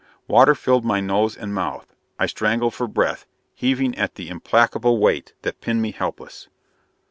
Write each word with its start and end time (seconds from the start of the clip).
Water 0.27 0.55
filled 0.55 0.83
my 0.83 0.99
nose 0.99 1.37
and 1.37 1.53
mouth. 1.53 1.93
I 2.17 2.25
strangled 2.25 2.73
for 2.73 2.87
breath, 2.87 3.27
heaving 3.53 3.93
at 3.99 4.15
the 4.15 4.29
implacable 4.29 4.97
weight 4.97 5.33
that 5.43 5.61
pinned 5.61 5.83
me 5.83 5.91
helpless. 5.91 6.47